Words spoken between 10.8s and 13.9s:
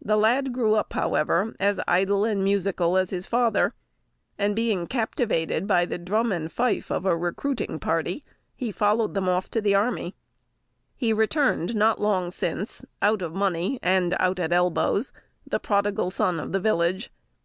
He returned not long since, out of money,